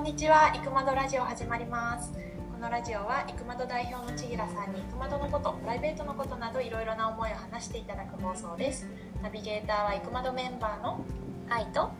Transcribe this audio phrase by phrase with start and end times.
[0.00, 2.10] んにちは、いくまどラジオ始まります。
[2.50, 8.88] このラジオは、いくまど代表のちぎらさんに、いくまどのこと、プライベートのことなど、いろいろな思いを話していただく放送です。
[9.22, 11.04] ナビゲーターは、いくまどメンバーの
[11.50, 11.90] 愛と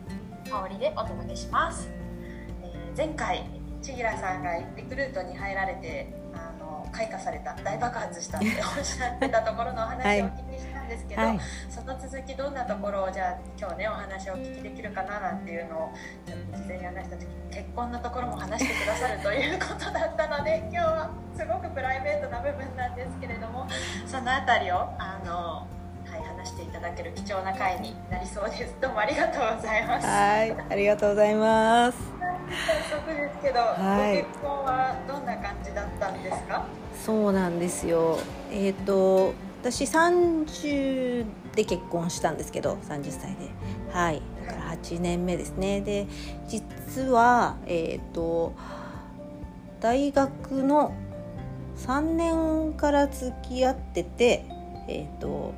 [0.49, 1.91] 香りでお届けします。
[2.63, 3.47] えー前回、
[3.83, 6.11] ちぎらさんがリクルートに入られて、
[6.91, 8.47] 開花された、大爆発したって
[8.77, 15.93] おっしゃってたところのお話をお聞きしたんですけど、はい、その続きどんなところをじゃあ今日ねお話をお聞きできるかななんていうのを
[16.25, 23.67] ちょっと事前に話した時結婚のところも話してくださるということだったので 今日はすごくプライベートな部分なんですけれども
[24.05, 25.67] そのあたりをあの、
[26.05, 28.75] はい、話していただける貴重な回になりそうです。
[28.81, 30.07] どうもありがとうございます。
[30.07, 32.30] はい、ありがとうございます。
[32.89, 36.65] 早速ですけど、はいご結婚はどんな感じだったんですか？
[37.05, 38.17] そうなんですよ。
[38.51, 43.49] えっ、と私30で結婚したんですけど、30歳で、
[43.91, 45.81] はい、だから8年目ですね。
[45.81, 46.07] で、
[46.47, 48.53] 実はえっ、と
[49.79, 50.93] 大学の
[51.77, 54.45] 3年から付き合ってて、
[54.87, 55.53] えっ、と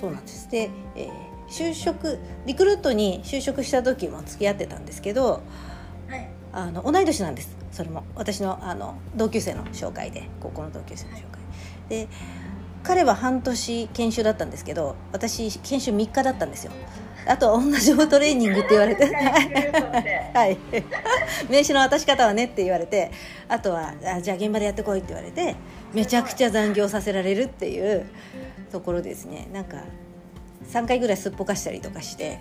[0.00, 0.50] そうなんです。
[0.50, 5.42] で、えー就職リクルートに就職した時も付き合ってたんですけど。
[6.08, 6.28] はい。
[6.54, 7.56] あの同い年なんです。
[7.70, 8.04] それも。
[8.14, 10.28] 私のあの同級生の紹介で。
[10.40, 11.40] 高校の同級生の紹介。
[11.88, 12.08] で
[12.82, 16.72] 彼は半年研修だったんですけど私研修3日だったんですよ。
[17.26, 19.04] あとは同じトレーニングって言われて。
[20.34, 20.58] はい。
[21.50, 23.10] 名刺の渡し方はねって言われて。
[23.48, 25.54] あとはあじゃあ現場でやってこいって言われて
[25.92, 28.06] めちゃくちゃ残業させられるっていう
[28.72, 29.48] ところですね。
[29.52, 29.76] なんか
[30.70, 32.40] 3回ぐらいすっぽかしたりとかして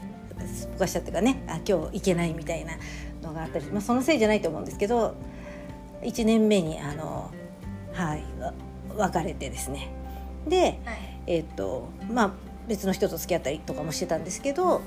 [0.53, 1.43] すっぽかしたっていうかね。
[1.47, 2.73] あ今日行けないみたいな
[3.21, 5.15] のがあったり、まあ、そのせいじゃないと思うんですけど
[6.01, 7.31] 1年目にあの
[7.93, 8.53] はいわ
[8.97, 9.89] 別れてですね。
[10.47, 11.11] ではい。
[11.27, 12.31] えっ、とまあ
[12.67, 14.81] 別の人と付き合ったりとかもしてたんですけど、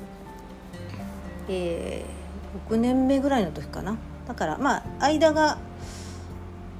[1.48, 2.24] えー
[2.68, 3.96] 6年目ぐらいの時かな。
[4.28, 5.58] だからまあ間が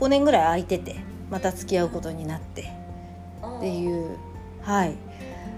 [0.00, 0.96] 5年ぐらい空いてて
[1.30, 2.72] また付き合うことになって
[3.58, 4.16] っていう
[4.62, 4.96] はい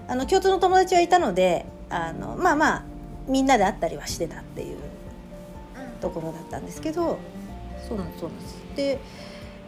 [0.07, 2.83] あの共通の友達はいたのであのまあまあ
[3.27, 4.77] みんなで会ったりはしてたっていう
[5.99, 7.19] ところだったんですけど
[7.87, 8.55] そうなんですそうなんです。
[8.75, 8.99] で、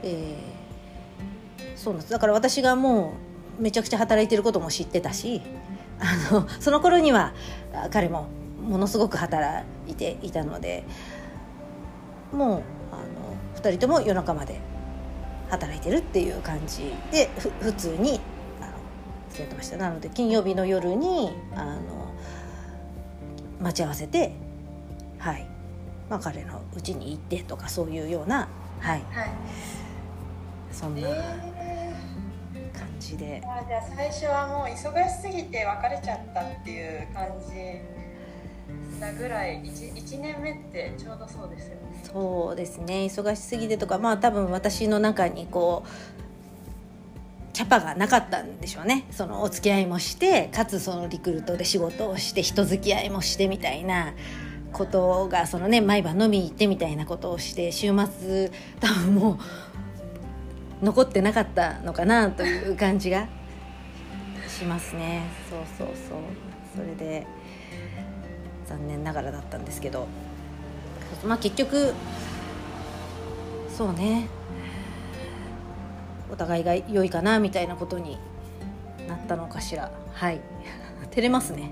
[0.03, 0.59] えー
[1.75, 2.11] そうなんです。
[2.11, 3.13] だから私がも
[3.57, 5.41] うめちゃくちゃ働いてることも知ってたし
[6.00, 7.33] あのその頃には
[7.73, 8.27] あ彼も
[8.61, 10.83] ものすごく働いていたので
[12.33, 12.61] もう
[12.91, 13.03] あの
[13.56, 14.59] 2人とも夜中まで
[15.50, 18.19] 働いてるっていう感じでふ普通に
[19.39, 22.13] 付き合ってましたなので金曜日の夜にあの
[23.61, 24.33] 待ち合わせて
[25.17, 25.45] はい。
[26.09, 28.47] まあ、彼の家に行ってとかそういうような、
[28.79, 29.29] はい、はい。
[30.72, 31.94] そんなえ
[32.73, 42.03] 感じで、ーあじゃあ最初はもう忙しすぎて別れちゃったっていう感じなぐらい 1, 1年目ってちょうどそうですよね。
[42.11, 42.94] そうですね。
[43.06, 45.89] 忙しすぎてとかまあ多分私の中にこう
[47.59, 49.06] キャパがなかったんでしょうね。
[49.12, 54.14] そのお付き合いもしてかつそのリクルートで仕事をして人付き合いもしてみたいな
[54.72, 58.50] ことがそのね毎晩飲みに行ってみたいなことをして週末
[58.80, 59.40] 多分も
[60.81, 63.28] う残ってなかったのかなという感じが
[64.48, 65.24] しますね。
[65.50, 66.18] そうそうそう。
[66.78, 67.28] それで
[68.68, 70.08] 残念ながらだったんですけど。
[71.25, 71.94] まあ結局
[73.75, 74.30] そうね。
[76.31, 78.17] お互いが良いかなみたいなことに
[79.07, 79.91] なったのかしら。
[80.13, 80.41] はい。
[81.12, 81.72] 照れますね。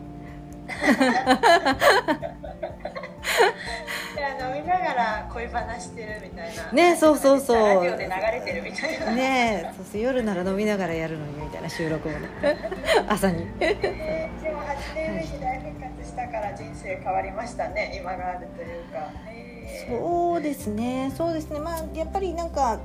[4.40, 6.72] 飲みながら恋話してるみたいな。
[6.72, 7.58] ねそうそうそう。
[7.58, 12.28] ラジオで流れてるみたいな、ねえそうそう夜なら飲みながらやるのにみたいな収録もね。
[13.08, 13.48] 朝に。
[13.60, 17.94] えーでも8年目に大復活したから人生変わりましたね。
[18.00, 19.88] 今があるというか、え。
[19.90, 21.12] ーそうですね。
[21.16, 21.60] そうですね。
[21.60, 22.80] まあやっぱりなんか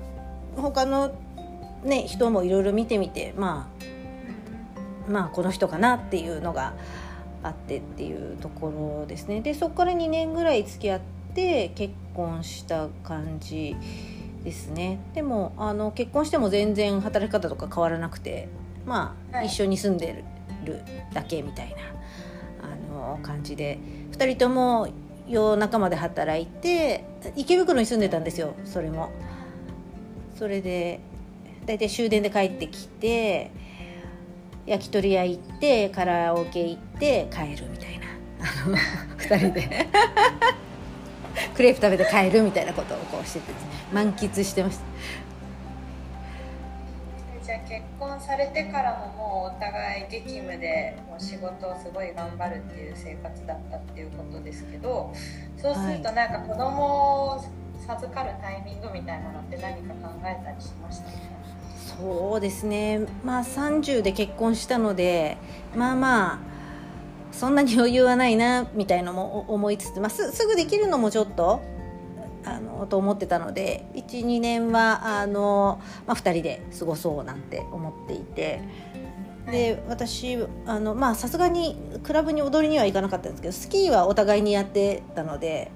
[0.57, 1.13] 他の
[1.83, 3.69] ね人もいろいろ見てみてま
[5.09, 6.75] あまあこの人かなっていうのが
[7.43, 9.41] あってっていうところですね。
[9.41, 11.01] でそこから2年ぐらい付き合っ
[11.35, 13.77] て結婚した感じ
[14.45, 15.01] ですね。
[15.15, 18.49] でもあの結婚しても全然働き方とか変わらなくて
[18.87, 19.47] まあ、はい。
[19.47, 20.25] 一緒に住んで
[20.65, 20.81] る
[21.13, 21.77] だけみたいな
[22.63, 23.79] あの感じで
[24.13, 24.89] 2人とも
[25.29, 27.05] 夜中まで働いて
[27.37, 29.11] 池袋に住んでたんですよそれも。
[30.37, 31.01] それで
[31.67, 33.51] 大体終電で帰ってきて
[34.67, 38.07] 焼き鳥屋行ってカラオケ行って帰るみたいな。
[38.41, 38.77] あの
[39.19, 39.89] 2人で。
[41.55, 43.53] クレープ食べて帰るみたいなことをこうしてて
[43.93, 44.85] 満喫してました。
[47.45, 55.13] じゃあ結婚されてからももうお互い激務でもう仕事をすごい頑張るっていう生活だったっていうことですけど
[55.61, 57.45] そうするとなんか子供を
[57.87, 61.11] 授かるタイミングみたいなのって何か考えたりしました？
[61.99, 63.01] そうですね。
[63.25, 65.37] まあ30で結婚したので
[65.77, 66.39] まあまあ
[67.33, 71.61] そんなに余裕はないなみたいのも思いつつ、まあ、すすぐできるのもちょっと
[72.45, 78.61] あのと思ってたので12年はあの、まあ、2人で過ごそうなんて思っていて
[79.51, 85.71] で私あのまあさすがにクラブに踊りには行かなかったんですけどスキーはお互いにやってたので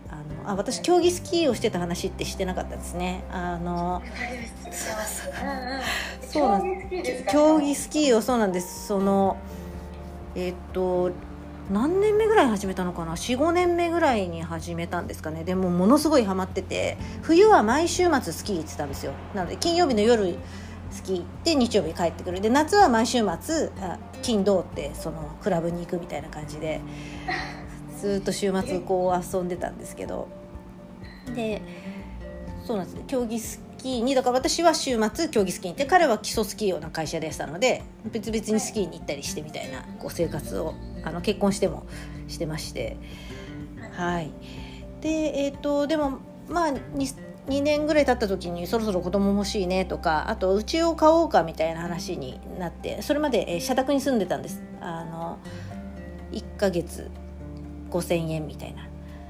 [0.46, 3.24] あ私競技スキーをしてた話ってしてなかったですね。
[3.30, 4.02] あの
[6.22, 7.24] そうなんです。
[7.32, 8.86] 競技スキーをそうなんです。
[8.86, 9.36] その
[10.34, 11.10] えっと
[11.70, 15.42] 何年目ぐらい始めたのかな？45年目ぐらいに始めたんですかね。
[15.42, 19.12] でもものすごいハマってて冬は毎週末スキー行ってたんですよ。
[19.34, 20.38] なので金曜日の夜
[20.92, 22.40] スキー行って日曜日帰ってくる。
[22.40, 26.80] で夏は毎週末あ金土ってそのクラブに行くみたいな感じで
[28.00, 30.28] ずっと週末こう遊んでたんですけど。
[31.34, 31.60] で
[32.64, 37.82] そうなんです競技スキーにだから私は週末競技スキーに行って彼は基礎スキー用の会社でしたので
[38.12, 41.86] 別々にスキーに行ったりしてみたいなこう生活をあの結婚しても
[42.28, 42.96] してまして。
[43.92, 44.30] はい。
[45.00, 46.80] でえっ、ー、とでもまあ 2,
[47.46, 54.62] 2年ぐらい経った時にそろそろ子供欲しいねとかあと家を買おうかみたいな話になってそれまで、え社宅に住んでたんです。
[54.80, 55.38] あの
[56.32, 57.10] 1ヶ月
[58.00, 58.86] 5,000円みたいな。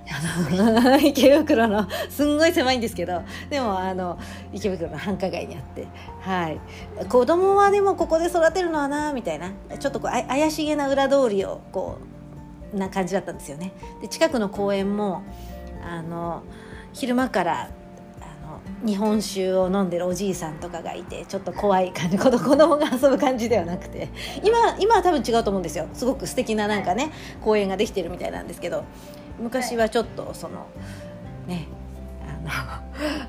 [1.02, 4.16] 池袋のすんごい狭いんですけどでもあの
[4.52, 5.88] 池袋の繁華街にあって。
[6.20, 6.60] はい。
[7.08, 9.50] 子供はでもここで育てるのはなみたいな。
[9.78, 11.98] ちょっとこう怪しげな裏通りをこ
[12.72, 13.72] うな感じだったんですよね。
[14.00, 15.22] で近くの公園も
[15.84, 16.42] あの
[16.92, 17.70] 昼間から
[18.84, 24.08] 日本酒を飲んでるおじいさんとかがいてちょっと怖い感じ 子供が遊ぶ感じではなくて。
[24.42, 25.86] 今今は多分違うと思うんですよ。
[25.94, 27.10] すごく素敵ななんかね
[27.42, 28.84] 公園ができてるみたいなんですけど。
[29.38, 30.66] 昔はちょっとその
[31.46, 31.68] ね
[32.26, 32.50] あの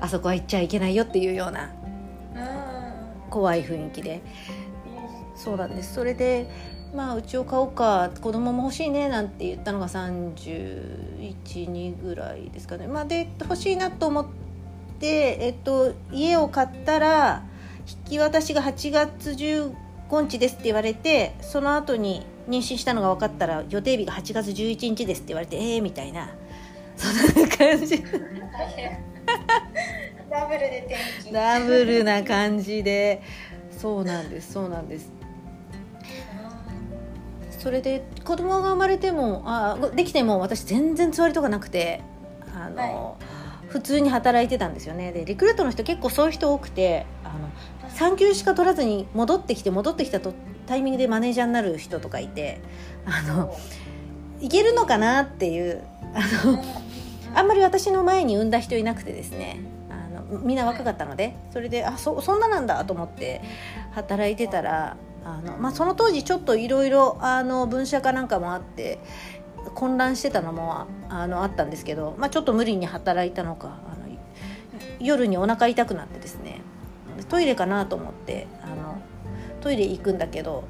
[0.00, 1.70] あそこは行っちゃいけないよっていうような
[3.30, 4.22] 怖い雰囲気で。
[5.34, 5.94] そうなんです。
[5.94, 6.50] それで
[6.94, 12.86] まあうちを買おうか子供も欲しいねなんて言ったのが312ぐらいですかね。
[12.86, 14.47] まあで欲しいなと思って、
[15.06, 17.44] えっと、家を買ったら
[18.04, 19.72] 引き渡しが8月15
[20.28, 26.30] 日ですって言われてその後に妊娠したのが分かったら予定日が8月11日ですって言われてええー、みたいな。
[26.96, 28.02] そんな感じ。
[30.28, 31.32] ダブルで天気。
[31.32, 33.22] ダブルな感じで。
[33.70, 35.12] そうなんですそうなんです。
[37.58, 42.02] それで子供が生まれてもあできても私全然つわりとかなくて
[42.54, 43.37] あの、はい、
[43.68, 45.12] 普通に働いてたんですよね。
[45.12, 47.50] でリクルートの人結構そういう人多くてあの
[47.90, 50.32] 産休しか取らずに戻ってきて戻ってきたと
[50.66, 52.60] タイミングでマネージャーになる人とかいて
[53.06, 53.54] あの
[54.40, 55.82] いけるのかなっていう
[56.14, 56.62] あの
[57.34, 59.60] あんまり私の前に産んだ人いなくてですね。
[59.90, 63.42] あのみんな若かったのでそれであそそんななんだと思って
[63.92, 67.18] 働いてたらあの、まあ、その当時ちょっといろいろ
[67.68, 68.98] 分社かなんかもあって
[69.74, 74.18] 混乱してたのもあのあったんですけど、まあ、ちょっと無理に働いたのかあの
[75.00, 76.60] 夜にお腹痛くなってですね
[77.28, 79.00] トイレかなと思ってあの
[79.60, 80.64] トイレ行くんだけど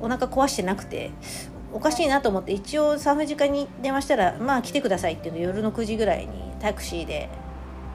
[0.00, 1.10] お腹壊してなくて
[1.72, 7.28] おかしいなと思って一応産婦人科に電話したら「まあ来てください」っていうの夜の9時ぐらいにタクシーで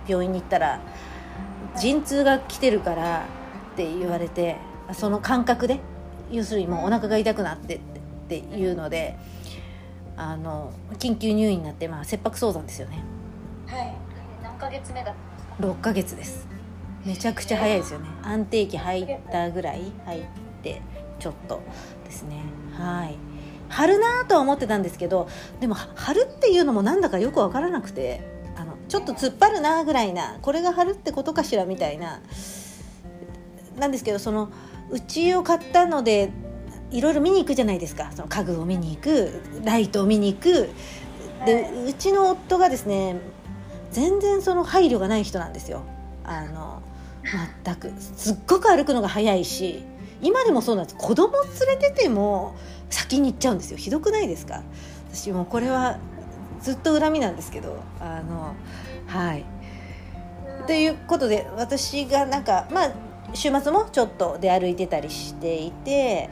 [0.08, 0.80] 病院に行ったら
[1.78, 3.26] 「陣痛が来てるから」
[3.74, 4.56] って言われて
[4.94, 5.80] その感覚で
[6.32, 7.80] 要するにもうお腹が痛くなってっ
[8.28, 9.16] ていうので
[10.18, 13.04] あの緊急入院になって、まあ、切迫早産ですよね。
[13.68, 13.96] はい。
[14.44, 16.48] 何ヶ月目だったんですか？6ヶ月です。
[17.06, 18.10] めちゃくちゃ早いですよね。
[18.24, 20.24] 安定期入ったぐらい入っ
[20.64, 20.82] て
[21.20, 21.62] ちょっと
[22.04, 22.42] ですね。
[22.74, 23.16] はい。
[23.70, 25.28] 貼るなとは思ってたんですけど
[25.60, 28.22] でも貼るっていうのもなんだかよく分からなくて
[28.56, 32.22] あのちょっと突っ張るなぐらいなこれが貼るってことかしらみたいな
[33.78, 34.50] なんですけどその
[34.90, 36.32] うちを買ったので
[36.92, 38.12] いろいろ見に行くじゃないですか。
[38.16, 40.70] その家具を見に行くライトを見に行く。
[41.46, 43.20] でうちの夫がですね
[43.92, 45.84] 全然その配慮がない人なんですよ。
[46.24, 46.82] あの
[47.64, 47.92] 全く。
[48.00, 49.84] すっごく歩くのが早いし
[50.22, 50.96] 今でもそうなんです。
[50.98, 51.34] 子供
[51.68, 52.56] 連れてても
[52.90, 53.78] 先に行っちゃうんですよ。
[53.78, 54.64] ひどくないですか？
[55.14, 56.00] 私もこれは
[56.62, 58.56] ずっと恨みなんですけどあの
[59.08, 59.46] はい。
[60.66, 62.92] ということで私がなんかまあ
[63.34, 66.30] 週末もちょっと出歩いてたりしていて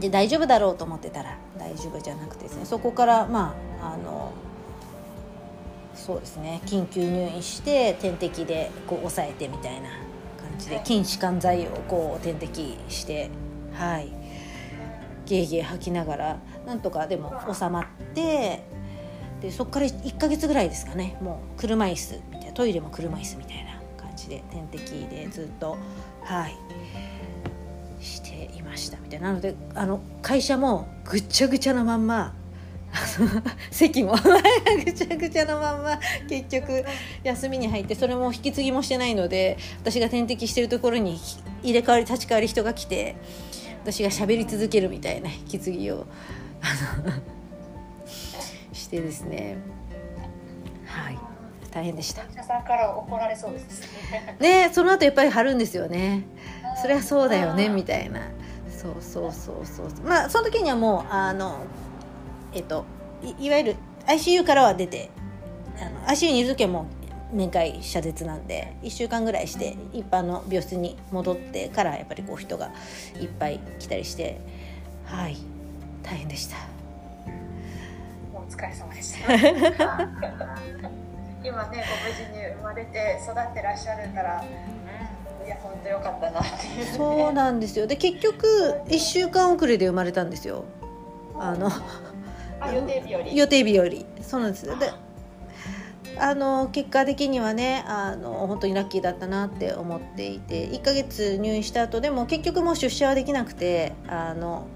[0.00, 4.32] で大丈夫だろうと思ってたら大丈夫じゃなくてですねそこからまああの
[5.94, 13.30] そうですね緊急入院して点滴でこう抑えてみたいな感じで筋弛緩剤をこう点滴して
[13.72, 14.10] はい。
[15.26, 17.84] ゲーゲー吐きながらなんとかでも収まっ
[18.14, 18.62] て
[19.42, 25.76] でそこから1か月ぐらいですかねもう車椅子みたいなトイレも車椅子みたいな感じで点滴でずっと
[26.22, 26.52] はい。
[26.52, 26.56] し
[28.36, 29.28] ていましたみたいな。
[29.28, 32.34] なのであの会社もぐっちゃぐちゃなまんま
[33.70, 36.84] 席もぐちゃぐちゃのまんま結局
[37.22, 41.18] 休みに入ってそれも引き継ぎもしてないので私が点滴してるところに
[41.62, 43.16] 入れ替わり立ち替わり人が来て
[43.82, 46.06] 私が喋り続けるみたいな引き継ぎを
[48.72, 49.56] してですね。
[50.86, 51.18] はい。
[51.70, 52.22] 大変でした。
[52.34, 53.82] 社さんから怒られそうです
[54.40, 54.70] ね。
[54.72, 56.24] その後やっぱり貼るんですよね
[56.80, 58.20] そりゃそうだよねみたいな。
[58.68, 59.88] そうそうそうそう。
[60.04, 61.64] まあその時にはもうあの
[62.52, 62.84] えっと
[63.22, 65.10] いいわゆる ICU からは出て
[65.80, 66.86] あの ICU にいる時はも
[67.32, 72.70] う面会謝絶なんで1週間ぐらいして一般の病室に戻ってからやっぱりこう人が
[73.20, 74.40] いっぱい来たりして
[75.06, 75.36] はい。
[76.06, 76.56] 大変でした。
[78.32, 79.32] お疲れ様でした。
[81.42, 84.46] 今ねご無事に生まれて育ってらっしゃるから、うん、
[85.46, 87.86] いや本当よかったなっていう、ね、そうなんですよ。
[87.86, 88.46] で結局
[88.88, 90.64] 1週間遅れで生まれたんですよ。
[91.38, 91.70] あの
[92.72, 94.72] 予定日より予定日よりそうなんですで
[96.18, 104.66] あの結果的にはねあの本当にラッキーだったなって思っていて1ヶ月入院した後でも結局もう出社はできなくてあの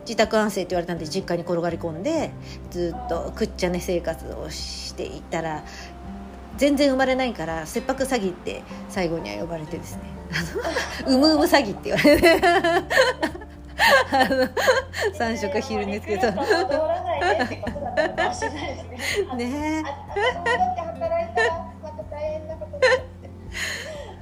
[0.00, 2.32] 自宅安静って言われたんで実家に転がり込んで
[2.70, 5.64] ずっとくっちゃね生活をしていたら
[6.60, 10.02] 全然生まれないから切迫詐欺って最後には呼ばれてですね
[11.08, 12.38] 「うむうむ詐欺」って言われて
[14.12, 14.46] あの
[15.14, 16.30] 三食昼寝ですけど。
[19.36, 19.82] ね。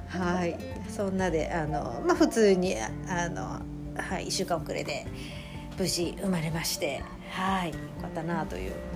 [0.07, 0.57] はい、
[0.89, 2.77] そんなであのまあ普通に
[3.09, 3.59] あの
[3.97, 5.05] はい一週間遅れで
[5.77, 8.88] 無事生まれましてはいよかったなという。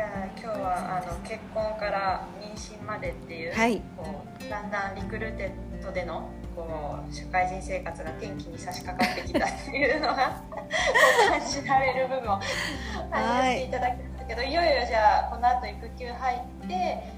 [0.00, 6.26] じゃあ今日はあの結婚から妊娠までっていう,、はい、こうだんだんリクルーテッドでの
[6.56, 10.42] こう社会人生活が転機に差し掛かってきたっていうのが
[11.28, 12.40] 感じられる部分を
[13.12, 17.12] 感じていただきましたけど、はい、いよいよじゃあこの後育休入って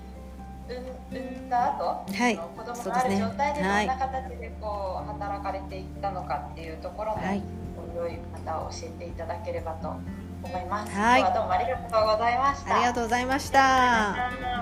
[1.13, 7.45] 産んだ後、はい、子供がある状態でどんな形でこう働かれていったのかっていうところも、はい、
[7.97, 9.95] おいまた教えていただければと
[10.43, 10.93] 思います。
[10.93, 12.75] はい、今日はどうもありがとうございました。
[12.75, 14.62] ありがとうございました。